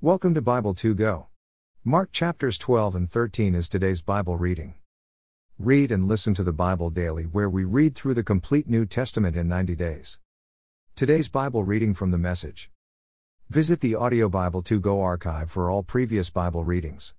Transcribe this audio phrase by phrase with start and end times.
[0.00, 1.26] Welcome to Bible 2 Go.
[1.82, 4.74] Mark chapters 12 and 13 is today's Bible reading.
[5.58, 9.34] Read and listen to the Bible daily, where we read through the complete New Testament
[9.34, 10.20] in 90 days.
[10.94, 12.70] Today's Bible reading from the message.
[13.50, 17.14] Visit the Audio Bible 2 Go archive for all previous Bible readings.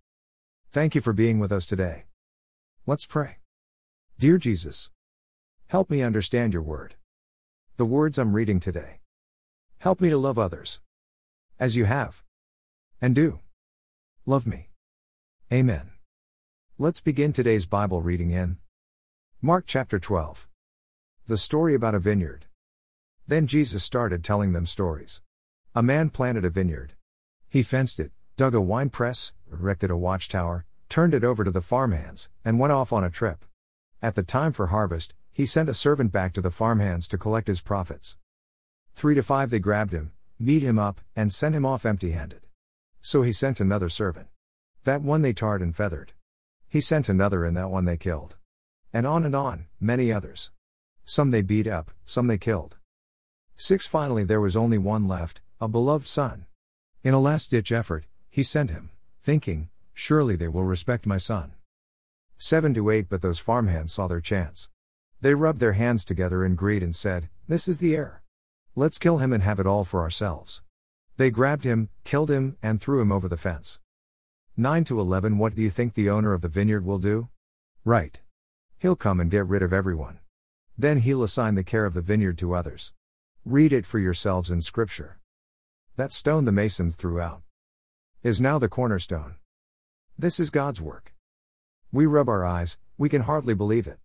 [0.71, 2.05] Thank you for being with us today.
[2.85, 3.39] Let's pray.
[4.17, 4.89] Dear Jesus,
[5.67, 6.95] help me understand your word.
[7.75, 9.01] The words I'm reading today.
[9.79, 10.79] Help me to love others.
[11.59, 12.23] As you have.
[13.01, 13.39] And do.
[14.25, 14.67] Love me.
[15.53, 15.91] Amen.
[16.77, 18.57] Let's begin today's Bible reading in
[19.41, 20.49] Mark chapter 12.
[21.25, 22.47] The story about a vineyard.
[23.25, 25.21] Then Jesus started telling them stories.
[25.73, 26.95] A man planted a vineyard.
[27.49, 31.61] He fenced it, dug a wine press, erected a watchtower, turned it over to the
[31.61, 33.45] farmhands, and went off on a trip.
[34.01, 37.47] At the time for harvest, he sent a servant back to the farmhands to collect
[37.47, 38.17] his profits.
[38.93, 40.11] Three to five they grabbed him,
[40.43, 42.41] beat him up, and sent him off empty handed.
[43.01, 44.27] So he sent another servant.
[44.83, 46.13] That one they tarred and feathered.
[46.67, 48.35] He sent another, and that one they killed.
[48.93, 50.51] And on and on, many others.
[51.05, 52.77] Some they beat up, some they killed.
[53.55, 56.45] Six finally there was only one left, a beloved son.
[57.03, 58.91] In a last ditch effort, he sent him,
[59.21, 61.53] thinking, Surely they will respect my son.
[62.37, 64.69] Seven to eight, but those farmhands saw their chance.
[65.19, 68.23] They rubbed their hands together in greed and said, This is the heir.
[68.75, 70.61] Let's kill him and have it all for ourselves.
[71.19, 73.81] They grabbed him, killed him, and threw him over the fence.
[74.55, 77.27] 9 to 11 What do you think the owner of the vineyard will do?
[77.83, 78.21] Right.
[78.77, 80.19] He'll come and get rid of everyone.
[80.77, 82.93] Then he'll assign the care of the vineyard to others.
[83.43, 85.19] Read it for yourselves in Scripture.
[85.97, 87.41] That stone the masons threw out
[88.23, 89.35] is now the cornerstone.
[90.17, 91.13] This is God's work.
[91.91, 93.99] We rub our eyes, we can hardly believe it.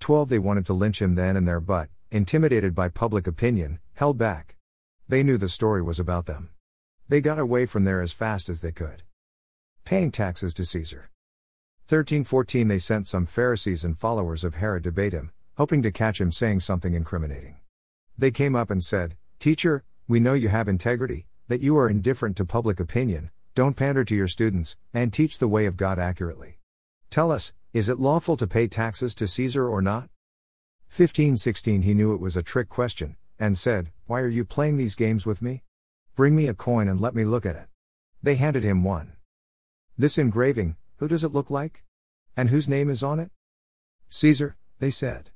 [0.00, 4.18] 12 They wanted to lynch him then and there, but, intimidated by public opinion, held
[4.18, 4.56] back.
[5.12, 6.48] They knew the story was about them.
[7.06, 9.02] They got away from there as fast as they could.
[9.84, 11.10] Paying taxes to Caesar.
[11.86, 16.18] 1314 They sent some Pharisees and followers of Herod to bait him, hoping to catch
[16.18, 17.56] him saying something incriminating.
[18.16, 22.38] They came up and said, Teacher, we know you have integrity, that you are indifferent
[22.38, 26.56] to public opinion, don't pander to your students, and teach the way of God accurately.
[27.10, 30.08] Tell us, is it lawful to pay taxes to Caesar or not?
[30.88, 34.94] 1516 He knew it was a trick question, and said, Why are you playing these
[34.94, 35.64] games with me?
[36.14, 37.66] Bring me a coin and let me look at it.
[38.22, 39.14] They handed him one.
[39.98, 41.82] This engraving, who does it look like?
[42.36, 43.32] And whose name is on it?
[44.10, 45.32] Caesar, they said.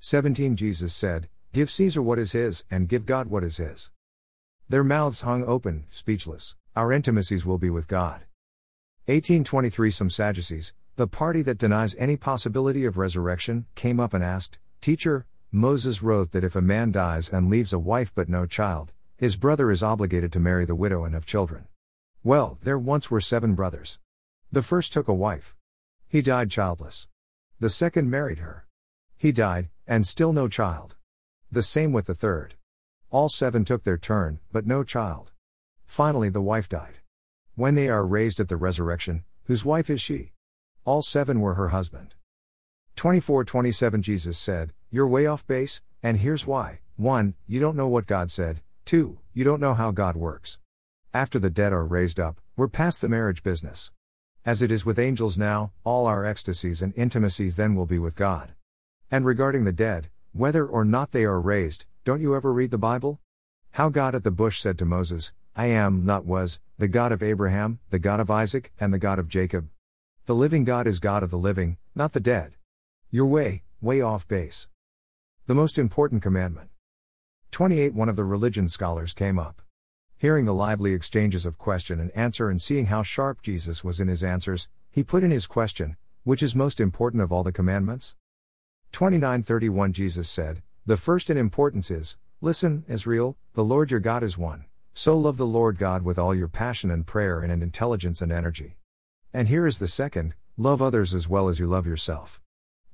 [0.00, 3.92] 17 Jesus said, Give Caesar what is his, and give God what is his.
[4.68, 6.56] Their mouths hung open, speechless.
[6.74, 8.22] Our intimacies will be with God.
[9.06, 14.58] 1823 Some Sadducees, the party that denies any possibility of resurrection, came up and asked,
[14.80, 18.92] Teacher, Moses wrote that if a man dies and leaves a wife but no child,
[19.16, 21.66] his brother is obligated to marry the widow and have children.
[22.22, 23.98] Well, there once were seven brothers.
[24.52, 25.56] The first took a wife.
[26.06, 27.08] He died childless.
[27.58, 28.66] The second married her.
[29.16, 30.94] He died, and still no child.
[31.50, 32.54] The same with the third.
[33.10, 35.32] All seven took their turn, but no child.
[35.84, 37.00] Finally, the wife died.
[37.56, 40.30] When they are raised at the resurrection, whose wife is she?
[40.84, 42.14] All seven were her husband.
[42.94, 46.80] 24 27 Jesus said, You're way off base, and here's why.
[46.96, 47.34] 1.
[47.46, 48.60] You don't know what God said.
[48.86, 49.20] 2.
[49.32, 50.58] You don't know how God works.
[51.14, 53.92] After the dead are raised up, we're past the marriage business.
[54.44, 58.16] As it is with angels now, all our ecstasies and intimacies then will be with
[58.16, 58.54] God.
[59.12, 62.76] And regarding the dead, whether or not they are raised, don't you ever read the
[62.76, 63.20] Bible?
[63.72, 67.22] How God at the bush said to Moses, I am, not was, the God of
[67.22, 69.68] Abraham, the God of Isaac, and the God of Jacob.
[70.26, 72.54] The living God is God of the living, not the dead.
[73.12, 74.66] You're way, way off base.
[75.50, 76.70] The most important commandment.
[77.50, 79.62] 28 One of the religion scholars came up.
[80.16, 84.06] Hearing the lively exchanges of question and answer and seeing how sharp Jesus was in
[84.06, 88.14] his answers, he put in his question, Which is most important of all the commandments?
[88.92, 94.38] 2931 Jesus said, The first in importance is, Listen, Israel, the Lord your God is
[94.38, 94.66] one.
[94.94, 98.30] So love the Lord God with all your passion and prayer and in intelligence and
[98.30, 98.76] energy.
[99.34, 102.40] And here is the second love others as well as you love yourself.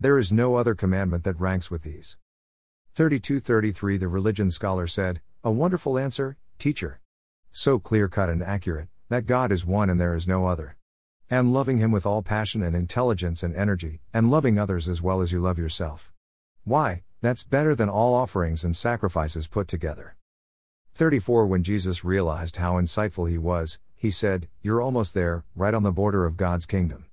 [0.01, 2.17] There is no other commandment that ranks with these.
[2.97, 7.03] 3233 The religion scholar said, A wonderful answer, teacher.
[7.53, 10.79] So clear cut and accurate, that God is one and there is no other.
[11.29, 15.21] And loving Him with all passion and intelligence and energy, and loving others as well
[15.21, 16.11] as you love yourself.
[16.65, 20.17] Why, that's better than all offerings and sacrifices put together.
[20.95, 25.83] 34 When Jesus realized how insightful he was, he said, You're almost there, right on
[25.83, 27.05] the border of God's kingdom.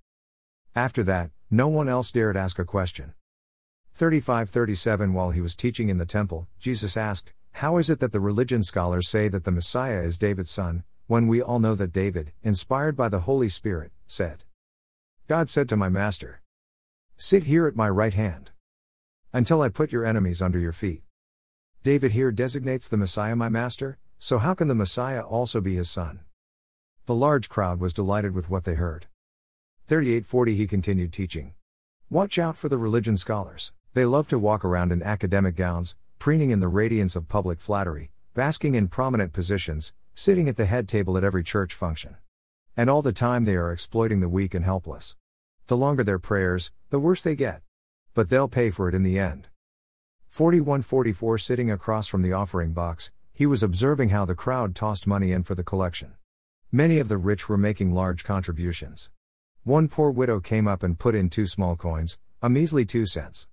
[0.78, 3.16] After that, no one else dared ask a question.
[3.96, 8.12] 35 37 While he was teaching in the temple, Jesus asked, How is it that
[8.12, 10.84] the religion scholars say that the Messiah is David's son?
[11.08, 14.46] when we all know that David, inspired by the Holy Spirit, said,
[15.28, 16.42] God said to my master,
[17.18, 18.52] Sit here at my right hand
[19.32, 21.04] until I put your enemies under your feet.
[21.84, 25.90] David here designates the Messiah my master, so how can the Messiah also be his
[25.90, 26.22] son?
[27.06, 29.08] The large crowd was delighted with what they heard.
[29.88, 31.54] 3840 He continued teaching.
[32.10, 33.74] Watch out for the religion scholars.
[33.96, 38.10] They love to walk around in academic gowns, preening in the radiance of public flattery,
[38.34, 42.16] basking in prominent positions, sitting at the head table at every church function.
[42.76, 45.16] And all the time they are exploiting the weak and helpless.
[45.68, 47.62] The longer their prayers, the worse they get.
[48.16, 49.50] But they'll pay for it in the end.
[50.30, 55.32] 4144 Sitting across from the offering box, he was observing how the crowd tossed money
[55.32, 56.16] in for the collection.
[56.72, 59.12] Many of the rich were making large contributions.
[59.64, 63.48] One poor widow came up and put in two small coins, a measly two cents.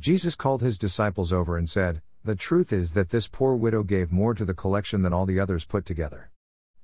[0.00, 4.10] Jesus called his disciples over and said, The truth is that this poor widow gave
[4.10, 6.30] more to the collection than all the others put together.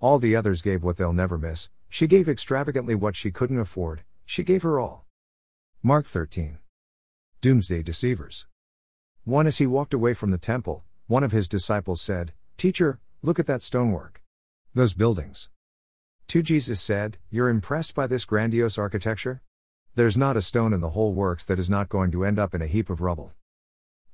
[0.00, 4.04] All the others gave what they'll never miss, she gave extravagantly what she couldn't afford,
[4.26, 5.06] she gave her all.
[5.82, 6.58] Mark 13.
[7.40, 8.46] Doomsday Deceivers.
[9.24, 13.38] One as he walked away from the temple, one of his disciples said, Teacher, look
[13.38, 14.22] at that stonework.
[14.74, 15.48] Those buildings.
[16.28, 19.40] To Jesus said, You're impressed by this grandiose architecture?
[19.96, 22.54] There's not a stone in the whole works that is not going to end up
[22.54, 23.32] in a heap of rubble.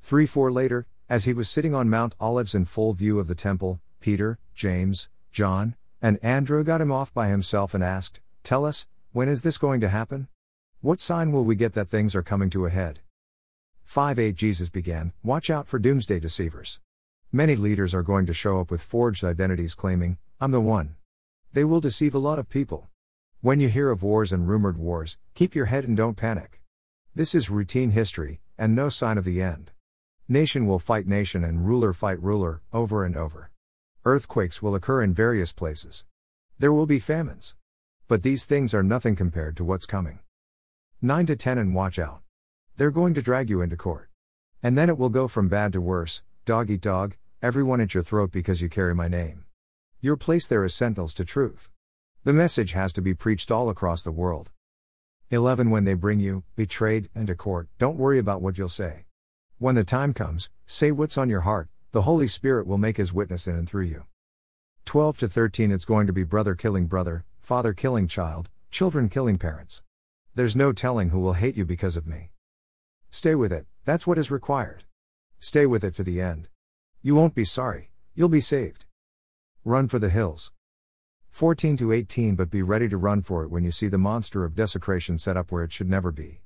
[0.00, 3.34] 3 4 later, as he was sitting on Mount Olives in full view of the
[3.34, 8.87] temple, Peter, James, John, and Andrew got him off by himself and asked, Tell us,
[9.11, 10.29] when is this going to happen?
[10.82, 13.00] What sign will we get that things are coming to a head?
[13.82, 16.79] 5 8 Jesus began, Watch out for doomsday deceivers.
[17.32, 20.94] Many leaders are going to show up with forged identities claiming, I'm the one.
[21.52, 22.88] They will deceive a lot of people.
[23.42, 26.62] When you hear of wars and rumored wars, keep your head and don't panic.
[27.12, 29.72] This is routine history, and no sign of the end.
[30.28, 33.50] Nation will fight nation and ruler fight ruler, over and over.
[34.04, 36.04] Earthquakes will occur in various places.
[36.60, 37.56] There will be famines.
[38.06, 40.20] But these things are nothing compared to what's coming.
[41.00, 42.20] 9 to 10 and watch out.
[42.76, 44.08] They're going to drag you into court.
[44.62, 48.04] And then it will go from bad to worse dog eat dog, everyone at your
[48.04, 49.46] throat because you carry my name.
[50.00, 51.71] Your place there is sentinels to truth.
[52.24, 54.52] The message has to be preached all across the world.
[55.30, 59.06] 11 When they bring you, betrayed, into court, don't worry about what you'll say.
[59.58, 63.12] When the time comes, say what's on your heart, the Holy Spirit will make his
[63.12, 64.04] witness in and through you.
[64.84, 69.36] 12 to 13 It's going to be brother killing brother, father killing child, children killing
[69.36, 69.82] parents.
[70.36, 72.30] There's no telling who will hate you because of me.
[73.10, 74.84] Stay with it, that's what is required.
[75.40, 76.46] Stay with it to the end.
[77.02, 78.84] You won't be sorry, you'll be saved.
[79.64, 80.52] Run for the hills.
[81.32, 84.44] 14 to 18 But be ready to run for it when you see the monster
[84.44, 86.43] of desecration set up where it should never be.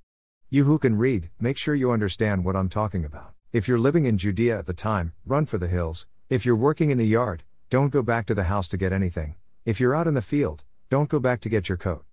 [0.48, 3.32] You who can read, make sure you understand what I'm talking about.
[3.52, 6.06] If you're living in Judea at the time, run for the hills.
[6.30, 9.34] If you're working in the yard, don't go back to the house to get anything.
[9.64, 12.04] If you're out in the field, don't go back to get your coat.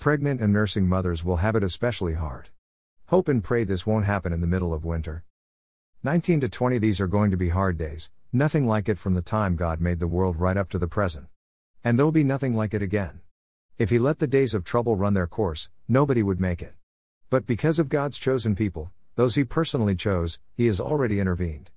[0.00, 2.48] Pregnant and nursing mothers will have it especially hard.
[3.06, 5.22] Hope and pray this won't happen in the middle of winter.
[6.02, 9.22] 19 to 20 These are going to be hard days, Nothing like it from the
[9.22, 11.28] time God made the world right up to the present.
[11.84, 13.20] And there'll be nothing like it again.
[13.78, 16.74] If He let the days of trouble run their course, nobody would make it.
[17.30, 21.70] But because of God's chosen people, those He personally chose, He has already intervened.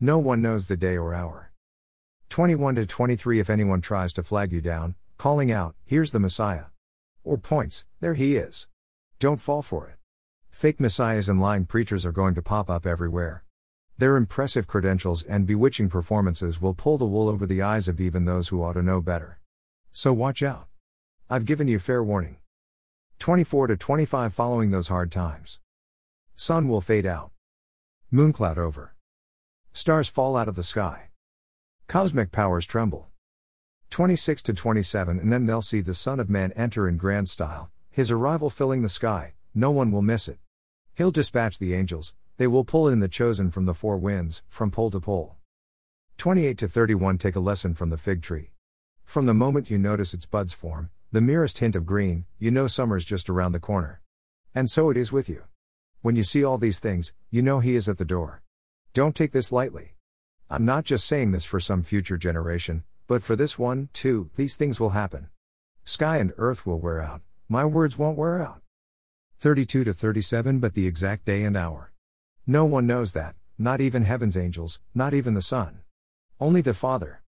[0.00, 1.52] No one knows the day or hour.
[2.28, 6.66] 21 to 23 If anyone tries to flag you down, calling out, Here's the Messiah.
[7.22, 8.66] Or points, There he is.
[9.18, 9.96] Don't fall for it.
[10.50, 13.43] Fake messiahs and lying preachers are going to pop up everywhere.
[13.96, 18.24] Their impressive credentials and bewitching performances will pull the wool over the eyes of even
[18.24, 19.38] those who ought to know better.
[19.92, 20.66] So watch out.
[21.30, 22.38] I've given you fair warning.
[23.20, 25.60] 24 to 25 Following those hard times.
[26.34, 27.30] Sun will fade out.
[28.12, 28.96] Mooncloud over.
[29.72, 31.10] Stars fall out of the sky.
[31.86, 33.10] Cosmic powers tremble.
[33.90, 37.70] 26 to 27 And then they'll see the Son of Man enter in grand style,
[37.92, 40.38] his arrival filling the sky, no one will miss it.
[40.96, 44.70] He'll dispatch the angels, they will pull in the chosen from the four winds, from
[44.70, 45.36] pole to pole.
[46.18, 48.50] 28 to 31 Take a lesson from the fig tree.
[49.04, 52.66] From the moment you notice its buds form, the merest hint of green, you know
[52.66, 54.00] summer's just around the corner.
[54.54, 55.44] And so it is with you.
[56.02, 58.42] When you see all these things, you know He is at the door.
[58.92, 59.94] Don't take this lightly.
[60.50, 64.56] I'm not just saying this for some future generation, but for this one, too, these
[64.56, 65.28] things will happen.
[65.84, 68.60] Sky and earth will wear out, my words won't wear out.
[69.38, 71.93] 32 to 37 But the exact day and hour.
[72.46, 75.80] No one knows that, not even heaven's angels, not even the Son.
[76.38, 77.22] Only the Father.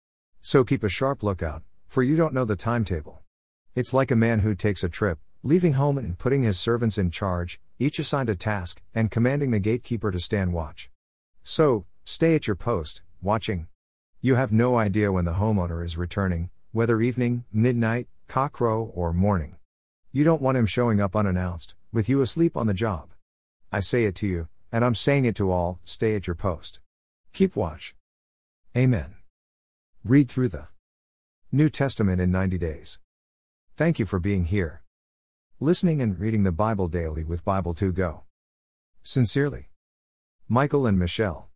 [0.41, 3.21] So keep a sharp lookout, for you don't know the timetable.
[3.75, 7.11] It's like a man who takes a trip, leaving home and putting his servants in
[7.11, 10.91] charge, each assigned a task, and commanding the gatekeeper to stand watch.
[11.43, 13.67] So, stay at your post, watching.
[14.23, 19.57] You have no idea when the homeowner is returning, whether evening, midnight, cockcrow, or morning.
[20.11, 23.11] You don't want him showing up unannounced, with you asleep on the job.
[23.71, 26.81] I say it to you, and I'm saying it to all stay at your post.
[27.35, 27.95] Keep watch.
[28.77, 29.17] Amen.
[30.03, 30.69] Read through the
[31.53, 32.99] New Testament in 90 days.
[33.77, 34.83] Thank you for being here.
[35.61, 38.23] Listening and reading the Bible daily with Bible2Go.
[39.03, 39.69] Sincerely.
[40.49, 41.51] Michael and Michelle.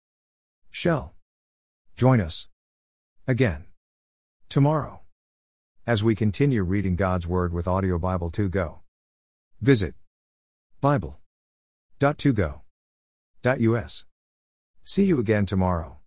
[0.71, 1.15] Shell.
[1.97, 2.49] Join us.
[3.27, 3.65] Again.
[4.49, 5.01] Tomorrow.
[5.87, 8.81] As we continue reading God's Word with Audio Bible2Go.
[9.61, 9.95] Visit
[13.47, 14.05] Bible.2go.us.
[14.83, 15.99] See you again tomorrow.